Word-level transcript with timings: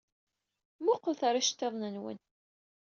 Mmuqqlet 0.79 1.21
ɣer 1.25 1.35
yiceḍḍiḍen-nwen! 1.37 2.17